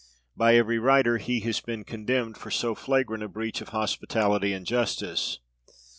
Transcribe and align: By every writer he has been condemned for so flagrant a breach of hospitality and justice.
By 0.35 0.55
every 0.55 0.79
writer 0.79 1.19
he 1.19 1.41
has 1.41 1.59
been 1.61 1.83
condemned 1.83 2.35
for 2.35 2.49
so 2.49 2.73
flagrant 2.73 3.21
a 3.21 3.27
breach 3.27 3.61
of 3.61 3.69
hospitality 3.69 4.51
and 4.51 4.65
justice. 4.65 5.37